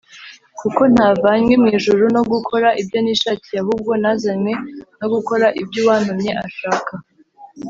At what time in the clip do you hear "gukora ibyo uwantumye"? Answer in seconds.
5.13-6.33